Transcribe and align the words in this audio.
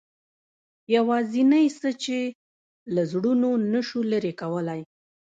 یوازینۍ 0.95 1.65
څه 1.79 1.89
چې 2.03 2.17
له 2.93 3.01
زړونو 3.11 3.49
نه 3.71 3.81
شو 3.87 3.99
لرې 4.11 4.33
کولای. 4.41 4.81